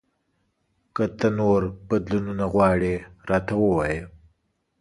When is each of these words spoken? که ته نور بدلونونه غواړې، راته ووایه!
که 0.95 1.03
ته 1.19 1.27
نور 1.39 1.61
بدلونونه 1.87 2.45
غواړې، 2.53 2.95
راته 3.29 3.53
ووایه! 3.57 4.01